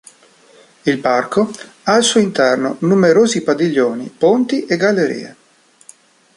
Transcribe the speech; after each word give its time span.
Il 0.83 0.97
parco 0.97 1.51
ha 1.83 1.93
al 1.93 2.01
suo 2.01 2.19
interno 2.19 2.77
numerosi 2.79 3.43
padiglioni, 3.43 4.07
ponti 4.09 4.65
e 4.65 4.75
gallerie. 4.75 5.35